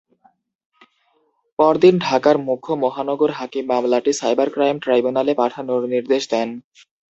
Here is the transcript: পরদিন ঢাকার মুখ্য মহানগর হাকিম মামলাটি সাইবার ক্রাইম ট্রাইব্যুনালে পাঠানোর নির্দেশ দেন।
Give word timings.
পরদিন 1.59 1.95
ঢাকার 1.99 2.35
মুখ্য 2.47 2.69
মহানগর 2.83 3.31
হাকিম 3.31 3.65
মামলাটি 3.71 4.11
সাইবার 4.13 4.47
ক্রাইম 4.55 4.77
ট্রাইব্যুনালে 4.83 5.33
পাঠানোর 5.41 5.81
নির্দেশ 5.93 6.23
দেন। 6.33 6.49